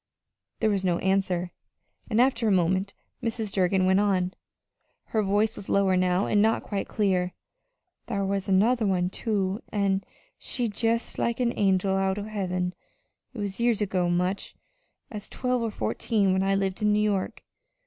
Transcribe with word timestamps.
There 0.61 0.69
was 0.71 0.83
no 0.83 0.97
answer, 0.97 1.51
and 2.09 2.19
after 2.19 2.47
a 2.47 2.51
moment 2.51 2.95
Mrs. 3.21 3.51
Durgin 3.51 3.85
went 3.85 3.99
on. 3.99 4.33
Her 5.09 5.21
voice 5.21 5.55
was 5.55 5.69
lower 5.69 5.95
now, 5.95 6.25
and 6.25 6.41
not 6.41 6.63
quite 6.63 6.87
clear. 6.87 7.33
"Thar 8.07 8.25
was 8.25 8.49
another 8.49 8.87
one, 8.87 9.11
too, 9.11 9.61
an' 9.71 10.03
she 10.39 10.63
was 10.63 10.79
jest 10.79 11.19
like 11.19 11.39
a 11.39 11.53
angel 11.55 11.95
out 11.97 12.17
o' 12.17 12.23
heaven. 12.23 12.73
It 13.35 13.37
was 13.37 13.59
years 13.59 13.79
ago 13.79 14.09
much 14.09 14.55
as 15.11 15.29
twelve 15.29 15.61
or 15.61 15.69
fourteen, 15.69 16.33
when 16.33 16.41
I 16.41 16.55
lived 16.55 16.81
in 16.81 16.93
New 16.93 16.99
York. 16.99 17.43